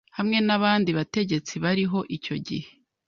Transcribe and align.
hamwe 0.17 0.37
n’abandi 0.47 0.89
bategetsi 0.97 1.53
bariho 1.63 1.99
icyo 2.15 2.35
gihe 2.47 2.69